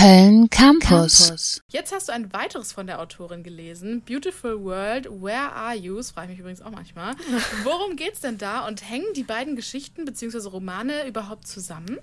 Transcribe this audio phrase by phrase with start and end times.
[0.00, 1.60] Köln Campus.
[1.68, 4.00] Jetzt hast du ein weiteres von der Autorin gelesen.
[4.00, 5.98] Beautiful World, Where Are You?
[5.98, 7.14] Das frage ich mich übrigens auch manchmal.
[7.64, 10.48] Worum geht's denn da und hängen die beiden Geschichten bzw.
[10.48, 11.98] Romane überhaupt zusammen?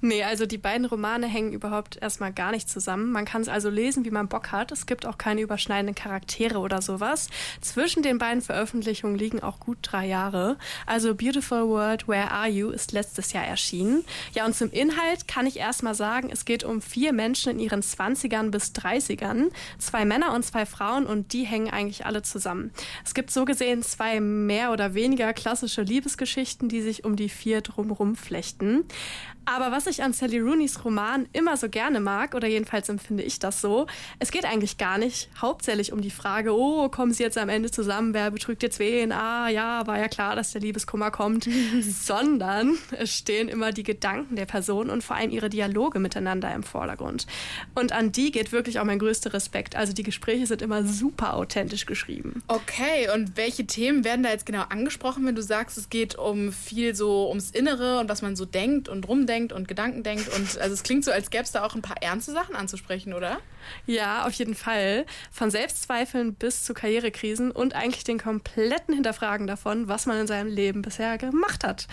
[0.00, 3.12] Nee, also die beiden Romane hängen überhaupt erstmal gar nicht zusammen.
[3.12, 4.72] Man kann es also lesen, wie man Bock hat.
[4.72, 7.28] Es gibt auch keine überschneidenden Charaktere oder sowas.
[7.60, 10.56] Zwischen den beiden Veröffentlichungen liegen auch gut drei Jahre.
[10.86, 14.06] Also Beautiful World, Where Are You ist letztes Jahr erschienen.
[14.32, 17.64] Ja, und zum Inhalt kann ich erstmal sagen, es geht um vier Menschen, Menschen in
[17.64, 22.70] ihren 20ern bis 30ern, zwei Männer und zwei Frauen und die hängen eigentlich alle zusammen.
[23.04, 27.60] Es gibt so gesehen zwei mehr oder weniger klassische Liebesgeschichten, die sich um die vier
[27.60, 28.84] drumherum flechten.
[29.44, 33.40] Aber was ich an Sally Rooneys Roman immer so gerne mag, oder jedenfalls empfinde ich
[33.40, 33.86] das so,
[34.20, 37.70] es geht eigentlich gar nicht hauptsächlich um die Frage, oh, kommen sie jetzt am Ende
[37.70, 39.10] zusammen, wer betrügt jetzt wen?
[39.10, 41.48] Ah, ja, war ja klar, dass der Liebeskummer kommt,
[41.80, 46.62] sondern es stehen immer die Gedanken der Person und vor allem ihre Dialoge miteinander im
[46.62, 47.26] Vordergrund.
[47.74, 49.76] Und an die geht wirklich auch mein größter Respekt.
[49.76, 52.42] Also die Gespräche sind immer super authentisch geschrieben.
[52.48, 56.52] Okay, und welche Themen werden da jetzt genau angesprochen, wenn du sagst, es geht um
[56.52, 59.32] viel so ums Innere und was man so denkt und rumdenkt?
[59.32, 60.28] denkt und Gedanken denkt.
[60.36, 63.14] Und also es klingt so, als gäbe es da auch ein paar ernste Sachen anzusprechen,
[63.14, 63.40] oder?
[63.86, 65.06] Ja, auf jeden Fall.
[65.30, 70.48] Von Selbstzweifeln bis zu Karrierekrisen und eigentlich den kompletten Hinterfragen davon, was man in seinem
[70.48, 71.86] Leben bisher gemacht hat.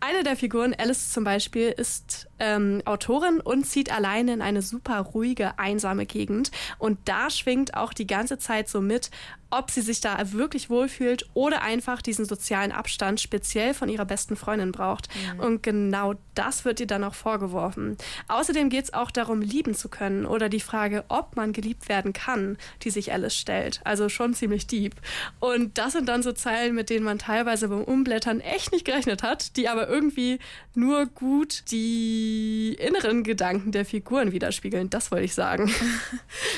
[0.00, 5.00] Eine der Figuren, Alice zum Beispiel, ist ähm, Autorin und zieht alleine in eine super
[5.00, 6.50] ruhige, einsame Gegend.
[6.78, 9.10] Und da schwingt auch die ganze Zeit so mit,
[9.50, 14.36] ob sie sich da wirklich wohlfühlt oder einfach diesen sozialen Abstand speziell von ihrer besten
[14.36, 15.08] Freundin braucht.
[15.34, 15.40] Mhm.
[15.40, 17.96] Und genau das wird ihr dann auch vorgeworfen.
[18.28, 22.12] Außerdem geht es auch darum, lieben zu können oder die Frage, ob man geliebt werden
[22.12, 23.80] kann, die sich Alice stellt.
[23.84, 24.94] Also schon ziemlich deep.
[25.38, 29.22] Und das sind dann so Zeilen, mit denen man teilweise beim Umblättern echt nicht gerechnet
[29.22, 30.38] hat, die aber irgendwie
[30.74, 32.25] nur gut die
[32.74, 34.90] inneren Gedanken der Figuren widerspiegeln.
[34.90, 35.72] Das wollte ich sagen.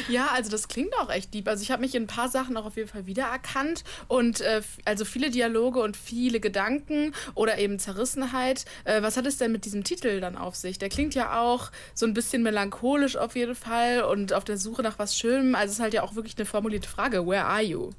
[0.09, 1.49] Ja, also das klingt auch echt deep.
[1.49, 4.63] Also ich habe mich in ein paar Sachen auch auf jeden Fall wiedererkannt und äh,
[4.87, 8.65] also viele Dialoge und viele Gedanken oder eben Zerrissenheit.
[8.85, 10.79] Äh, was hat es denn mit diesem Titel dann auf sich?
[10.79, 14.83] Der klingt ja auch so ein bisschen melancholisch auf jeden Fall und auf der Suche
[14.83, 15.55] nach was Schönem.
[15.55, 17.27] Also es ist halt ja auch wirklich eine formulierte Frage.
[17.27, 17.91] Where are you?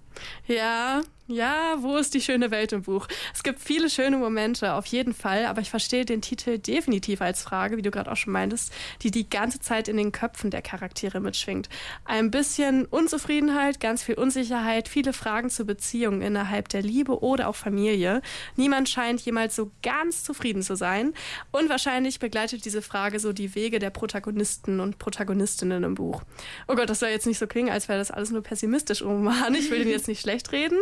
[0.48, 3.08] Ja, ja, wo ist die schöne Welt im Buch?
[3.36, 7.44] Es gibt viele schöne Momente, auf jeden Fall, aber ich verstehe den Titel definitiv als
[7.44, 10.64] Frage, wie du gerade auch schon meintest, die die ganze Zeit in den Köpfen der
[10.64, 11.70] Charaktere mitschwingt.
[12.04, 17.56] Ein bisschen Unzufriedenheit, ganz viel Unsicherheit, viele Fragen zur Beziehung innerhalb der Liebe oder auch
[17.56, 18.24] Familie.
[18.56, 21.14] Niemand scheint jemals so ganz zufrieden zu sein
[21.52, 26.24] und wahrscheinlich begleitet diese Frage so die Wege der Protagonisten und Protagonistinnen im Buch.
[26.68, 29.54] Oh Gott, das soll jetzt nicht so klingen, als wäre das alles nur pessimistisch Roman.
[29.54, 30.78] Ich will den jetzt nicht schlecht reden.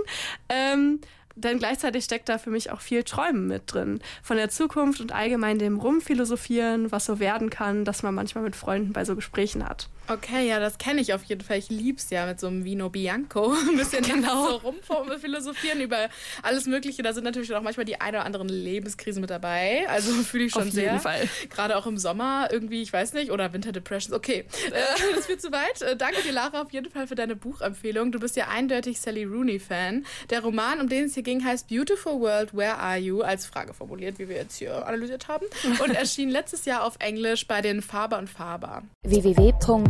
[0.49, 0.99] Ähm,
[1.35, 3.99] denn gleichzeitig steckt da für mich auch viel Träumen mit drin.
[4.23, 8.55] Von der Zukunft und allgemein dem Rumphilosophieren, was so werden kann, dass man manchmal mit
[8.55, 9.87] Freunden bei so Gesprächen hat.
[10.09, 11.57] Okay, ja, das kenne ich auf jeden Fall.
[11.57, 13.53] Ich lieb's ja mit so einem Vino Bianco.
[13.69, 14.51] Ein bisschen genau.
[14.51, 16.09] so rumphilosophieren über
[16.43, 17.03] alles Mögliche.
[17.03, 19.85] Da sind natürlich auch manchmal die eine oder anderen Lebenskrisen mit dabei.
[19.89, 20.85] Also fühle ich schon auf sehr.
[20.85, 21.27] Jeden Fall.
[21.49, 24.15] Gerade auch im Sommer irgendwie, ich weiß nicht, oder Winter Depressions.
[24.15, 25.81] Okay, äh, das wird zu weit.
[25.81, 28.11] Äh, danke dir, Lara, auf jeden Fall für deine Buchempfehlung.
[28.11, 30.05] Du bist ja eindeutig Sally Rooney-Fan.
[30.29, 33.21] Der Roman, um den es hier ging, heißt Beautiful World, Where Are You?
[33.21, 35.45] Als Frage formuliert, wie wir jetzt hier analysiert haben.
[35.83, 38.83] Und erschien letztes Jahr auf Englisch bei den Faber und Faber.